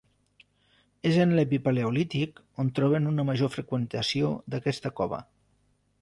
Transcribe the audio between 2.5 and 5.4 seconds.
on troben una major freqüentació d'aquesta cova.